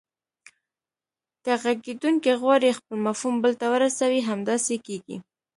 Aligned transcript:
که 1.43 1.53
غږیدونکی 1.63 2.31
غواړي 2.41 2.69
خپل 2.77 2.95
مفهوم 3.07 3.35
بل 3.43 3.53
ته 3.59 3.65
ورسوي 3.73 4.21
همداسې 4.29 4.75
کیږي 4.85 5.17